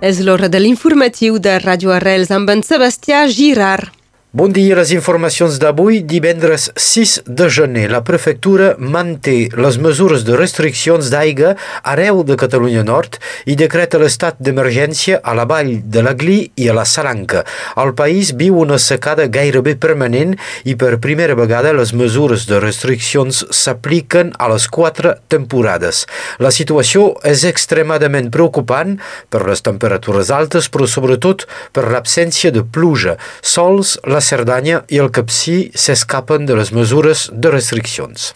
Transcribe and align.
És 0.00 0.16
l'hora 0.24 0.48
de 0.48 0.56
l'informatiu 0.56 1.36
de 1.44 1.58
Radio 1.60 1.92
Arrels 1.92 2.30
amb 2.32 2.48
en 2.48 2.62
Sebastià 2.64 3.26
Girard. 3.28 3.99
Bon 4.32 4.52
dia, 4.54 4.76
les 4.78 4.92
informacions 4.94 5.56
d'avui, 5.58 6.04
divendres 6.06 6.68
6 6.78 7.24
de 7.26 7.48
gener. 7.50 7.88
La 7.90 8.04
prefectura 8.06 8.76
manté 8.78 9.48
les 9.58 9.78
mesures 9.82 10.22
de 10.22 10.36
restriccions 10.38 11.08
d'aigua 11.10 11.56
arreu 11.82 12.20
de 12.22 12.36
Catalunya 12.38 12.84
Nord 12.86 13.18
i 13.50 13.56
decreta 13.58 13.98
l'estat 13.98 14.38
d'emergència 14.38 15.18
a 15.18 15.34
la 15.34 15.48
vall 15.50 15.72
de 15.82 16.04
la 16.06 16.12
Gli 16.14 16.36
i 16.54 16.68
a 16.70 16.76
la 16.78 16.84
Salanca. 16.86 17.42
El 17.74 17.90
país 17.98 18.30
viu 18.38 18.60
una 18.62 18.78
secada 18.78 19.26
gairebé 19.26 19.74
permanent 19.74 20.36
i 20.62 20.76
per 20.78 21.00
primera 21.02 21.34
vegada 21.34 21.74
les 21.74 21.90
mesures 21.90 22.46
de 22.46 22.62
restriccions 22.62 23.42
s'apliquen 23.50 24.30
a 24.38 24.52
les 24.54 24.68
quatre 24.70 25.16
temporades. 25.26 26.04
La 26.38 26.54
situació 26.54 27.16
és 27.26 27.42
extremadament 27.50 28.30
preocupant 28.30 28.94
per 29.26 29.42
les 29.50 29.66
temperatures 29.66 30.30
altes, 30.30 30.70
però 30.70 30.86
sobretot 30.86 31.48
per 31.74 31.88
l'absència 31.90 32.54
de 32.54 32.62
pluja. 32.62 33.18
Sols 33.42 33.98
la 34.06 34.19
la 34.20 34.24
Cerdanya 34.26 34.82
i 34.92 34.98
el 35.00 35.08
Capcí 35.16 35.70
s'escapen 35.72 36.44
de 36.44 36.52
les 36.58 36.70
mesures 36.76 37.22
de 37.32 37.48
restriccions. 37.52 38.34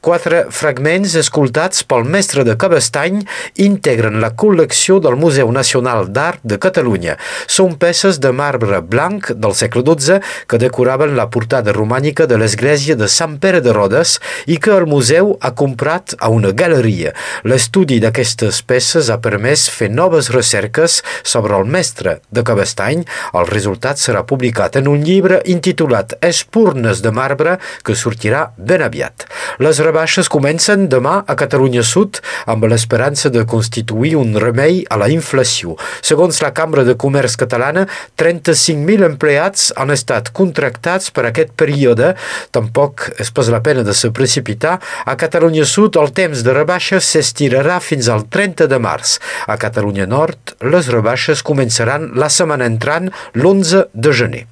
Quatre 0.00 0.46
fragments 0.54 1.12
escoltats 1.20 1.82
pel 1.84 2.06
mestre 2.08 2.44
de 2.46 2.54
Cabestany 2.56 3.18
integren 3.60 4.16
la 4.22 4.30
col·lecció 4.32 4.96
del 5.04 5.18
Museu 5.20 5.52
Nacional 5.52 6.08
d'Art 6.08 6.40
de 6.42 6.56
Catalunya. 6.62 7.18
Són 7.46 7.74
peces 7.76 8.20
de 8.24 8.32
marbre 8.32 8.80
blanc 8.80 9.28
del 9.36 9.52
segle 9.58 9.82
XII 9.84 10.22
que 10.48 10.60
decoraven 10.62 11.12
la 11.18 11.28
portada 11.28 11.74
romànica 11.76 12.24
de 12.24 12.40
l'església 12.40 12.96
de 12.96 13.10
Sant 13.12 13.36
Pere 13.42 13.60
de 13.60 13.76
Rodes 13.76 14.16
i 14.46 14.56
que 14.56 14.72
el 14.72 14.88
museu 14.88 15.34
ha 15.42 15.52
comprat 15.52 16.16
a 16.16 16.32
una 16.32 16.54
galeria. 16.56 17.12
L'estudi 17.44 18.00
d'aquestes 18.00 18.62
peces 18.64 19.12
ha 19.12 19.20
permès 19.20 19.66
fer 19.68 19.90
noves 19.92 20.32
recerques 20.32 21.02
sobre 21.22 21.60
el 21.60 21.68
mestre 21.68 22.22
de 22.32 22.46
Cabestany. 22.46 23.04
El 23.36 23.52
resultat 23.52 24.00
serà 24.00 24.24
publicat 24.24 24.80
en 24.80 24.88
un 24.88 25.04
llibre 25.04 25.25
llibre 25.26 25.42
intitulat 25.50 26.14
Espurnes 26.22 27.00
de 27.02 27.10
marbre 27.10 27.58
que 27.82 27.94
sortirà 27.98 28.52
ben 28.56 28.82
aviat. 28.82 29.26
Les 29.58 29.78
rebaixes 29.82 30.28
comencen 30.30 30.86
demà 30.88 31.24
a 31.26 31.34
Catalunya 31.34 31.82
Sud 31.82 32.20
amb 32.46 32.66
l'esperança 32.70 33.30
de 33.30 33.44
constituir 33.44 34.14
un 34.16 34.36
remei 34.38 34.84
a 34.88 34.96
la 34.96 35.08
inflació. 35.10 35.76
Segons 36.00 36.40
la 36.42 36.52
Cambra 36.54 36.84
de 36.86 36.94
Comerç 36.94 37.36
Catalana, 37.40 37.86
35.000 38.16 39.06
empleats 39.10 39.72
han 39.76 39.90
estat 39.90 40.30
contractats 40.30 41.10
per 41.10 41.26
aquest 41.26 41.54
període. 41.58 42.14
Tampoc 42.54 43.08
és 43.18 43.30
pas 43.34 43.50
la 43.50 43.62
pena 43.62 43.82
de 43.82 43.94
se 43.94 44.12
precipitar. 44.14 44.78
A 45.06 45.16
Catalunya 45.18 45.66
Sud 45.66 45.98
el 45.98 46.12
temps 46.14 46.44
de 46.46 46.54
rebaixes 46.54 47.10
s'estirarà 47.12 47.80
fins 47.80 48.08
al 48.08 48.28
30 48.30 48.70
de 48.70 48.78
març. 48.78 49.18
A 49.46 49.58
Catalunya 49.58 50.06
Nord 50.06 50.58
les 50.62 50.92
rebaixes 50.92 51.42
començaran 51.42 52.12
la 52.14 52.30
setmana 52.30 52.68
entrant 52.70 53.10
l'11 53.34 53.88
de 53.94 54.12
gener. 54.12 54.46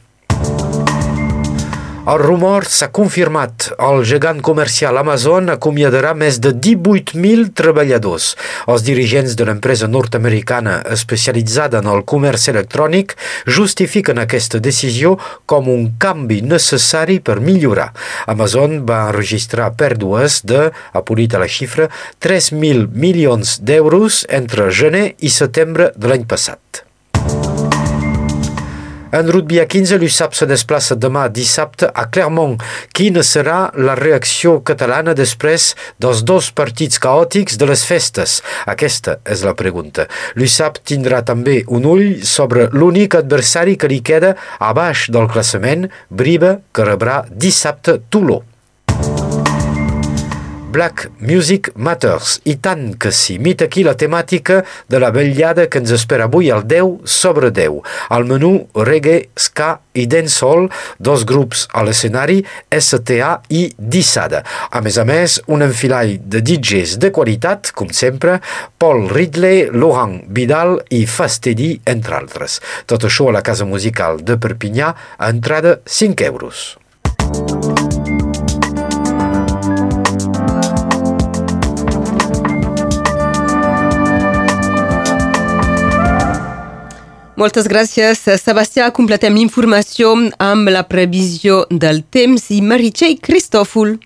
El 2.04 2.18
rumor 2.20 2.66
s'ha 2.68 2.90
confirmat. 2.92 3.70
El 3.80 4.02
gegant 4.04 4.42
comercial 4.44 4.98
Amazon 5.00 5.48
acomiadarà 5.54 6.10
més 6.12 6.36
de 6.44 6.52
18.000 6.52 7.46
treballadors. 7.56 8.26
Els 8.68 8.84
dirigents 8.84 9.32
de 9.40 9.46
l'empresa 9.48 9.88
nord-americana 9.88 10.76
especialitzada 10.98 11.80
en 11.80 11.88
el 11.88 12.04
comerç 12.04 12.50
electrònic 12.52 13.16
justifiquen 13.48 14.20
aquesta 14.20 14.60
decisió 14.60 15.16
com 15.48 15.72
un 15.72 15.94
canvi 15.96 16.42
necessari 16.44 17.22
per 17.24 17.40
millorar. 17.40 17.94
Amazon 18.28 18.82
va 18.84 19.06
enregistrar 19.08 19.72
pèrdues 19.72 20.42
de, 20.44 20.66
apolit 20.92 21.32
a 21.32 21.40
la 21.40 21.48
xifra, 21.48 21.88
3.000 22.20 22.90
milions 22.92 23.62
d'euros 23.64 24.26
entre 24.28 24.68
gener 24.68 25.14
i 25.24 25.32
setembre 25.32 25.94
de 25.96 26.12
l'any 26.12 26.28
passat. 26.28 26.84
En 29.14 29.28
rugby 29.30 29.60
a 29.60 29.66
15, 29.70 29.94
l'USAP 30.02 30.32
se 30.34 30.46
desplaça 30.50 30.96
demà 30.98 31.28
dissabte 31.30 31.86
a 31.86 32.02
Clermont. 32.10 32.56
Quina 32.98 33.22
serà 33.22 33.58
la 33.78 33.94
reacció 33.94 34.56
catalana 34.66 35.12
després 35.14 35.68
dels 36.02 36.24
dos 36.26 36.48
partits 36.50 36.98
caòtics 36.98 37.54
de 37.60 37.68
les 37.70 37.84
festes? 37.86 38.40
Aquesta 38.66 39.20
és 39.22 39.44
la 39.46 39.54
pregunta. 39.54 40.08
L'USAP 40.34 40.80
tindrà 40.90 41.20
també 41.22 41.60
un 41.68 41.86
ull 41.92 42.24
sobre 42.26 42.66
l'únic 42.72 43.14
adversari 43.20 43.76
que 43.78 43.92
li 43.92 44.00
queda 44.02 44.34
a 44.58 44.72
baix 44.74 45.06
del 45.14 45.30
classement, 45.30 45.86
Briba, 46.10 46.56
que 46.74 46.88
rebrà 46.90 47.20
dissabte 47.30 48.00
Toló. 48.10 48.40
Black 50.74 51.06
Music 51.20 51.68
Matters, 51.78 52.40
i 52.50 52.56
tant 52.58 52.96
que 52.98 53.12
sí. 53.14 53.36
Mit 53.38 53.62
aquí 53.62 53.84
la 53.86 53.92
temàtica 53.94 54.56
de 54.90 54.98
la 54.98 55.12
vetllada 55.14 55.68
que 55.70 55.78
ens 55.78 55.92
espera 55.94 56.26
avui 56.26 56.50
al 56.50 56.64
10 56.66 57.06
sobre 57.06 57.52
10. 57.54 57.78
Al 58.10 58.26
menú 58.26 58.50
reggae, 58.74 59.28
ska 59.38 59.68
i 59.94 60.08
dancehall, 60.10 60.66
dos 60.98 61.22
grups 61.30 61.68
a 61.70 61.86
l'escenari, 61.86 62.40
STA 62.74 63.30
i 63.54 63.62
Dissada. 63.78 64.42
A 64.74 64.82
més 64.82 64.98
a 64.98 65.06
més, 65.06 65.38
un 65.46 65.62
enfilall 65.62 66.16
de 66.18 66.42
DJs 66.42 66.98
de 66.98 67.14
qualitat, 67.14 67.70
com 67.70 67.94
sempre, 67.94 68.40
Paul 68.82 69.06
Ridley, 69.14 69.68
Laurent 69.70 70.24
Vidal 70.26 70.80
i 70.90 71.04
Fastedi, 71.06 71.76
entre 71.86 72.18
altres. 72.18 72.58
Tot 72.90 73.06
això 73.06 73.30
a 73.30 73.38
la 73.38 73.46
Casa 73.46 73.62
Musical 73.62 74.24
de 74.26 74.42
Perpinyà, 74.42 74.94
a 75.18 75.30
entrada 75.30 75.78
5 75.86 76.34
euros. 76.34 76.72
Moltes 87.34 87.66
gràcies, 87.66 88.20
Sebastià. 88.38 88.92
Completem 88.94 89.34
l'informació 89.34 90.12
amb 90.38 90.70
la 90.70 90.84
previsió 90.86 91.64
del 91.66 92.04
temps 92.06 92.44
i 92.54 92.60
Meritxell 92.62 93.16
Cristòfol. 93.18 93.96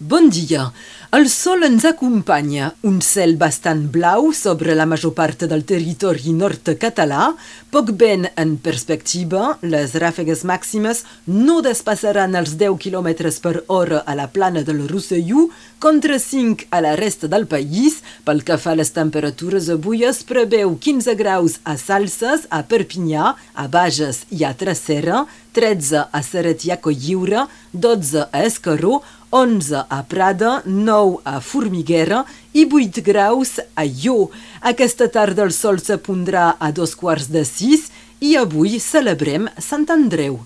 Bon 0.00 0.32
dia. 0.32 0.70
El 1.12 1.26
sol 1.28 1.60
ens 1.66 1.84
acompanya, 1.84 2.70
un 2.88 3.02
cel 3.04 3.34
bastant 3.36 3.82
blau 3.92 4.30
sobre 4.32 4.72
la 4.72 4.86
major 4.88 5.12
part 5.12 5.42
del 5.44 5.60
territori 5.68 6.32
nord 6.32 6.70
català, 6.80 7.26
poc 7.68 7.92
vent 8.00 8.24
en 8.40 8.54
perspectiva, 8.56 9.58
les 9.60 9.92
ràfegues 10.00 10.46
màximes 10.48 11.02
no 11.28 11.58
despassaran 11.68 12.32
els 12.40 12.56
10 12.56 12.80
km 12.80 13.28
per 13.44 13.54
hora 13.66 14.00
a 14.08 14.16
la 14.16 14.30
plana 14.32 14.64
del 14.64 14.86
Rosselló, 14.88 15.50
contra 15.82 16.16
5 16.16 16.70
a 16.70 16.80
la 16.80 16.96
resta 16.96 17.28
del 17.28 17.44
país. 17.46 18.00
Pel 18.24 18.40
que 18.40 18.56
fa 18.56 18.72
a 18.72 18.80
les 18.80 18.96
temperatures, 18.96 19.68
avui 19.68 20.06
es 20.08 20.24
preveu 20.24 20.78
15 20.80 21.12
graus 21.20 21.60
a 21.68 21.76
Salses, 21.76 22.48
a 22.48 22.64
Perpinyà, 22.64 23.34
a 23.52 23.68
Bages 23.68 24.24
i 24.30 24.46
a 24.48 24.56
Tracera, 24.56 25.26
13 25.52 26.06
a 26.08 26.22
Serret 26.24 26.64
i 26.64 26.72
a 26.72 26.80
Colliure, 26.80 27.50
12 27.74 28.30
a 28.32 28.46
Escaró, 28.46 29.02
11 29.32 29.86
a 29.88 30.02
Prada, 30.04 30.62
9 30.66 31.22
a 31.24 31.40
Formiguera 31.40 32.20
i 32.52 32.66
8 32.68 33.00
graus 33.00 33.56
a 33.74 33.86
Ió. 33.88 34.28
Aquesta 34.60 35.08
tarda 35.08 35.46
el 35.48 35.56
sol 35.56 35.80
s'apondrà 35.80 36.52
a 36.60 36.70
dos 36.70 36.92
quarts 36.94 37.32
de 37.32 37.46
sis 37.48 37.88
i 38.20 38.36
avui 38.36 38.76
celebrem 38.78 39.48
Sant 39.56 39.88
Andreu. 39.90 40.42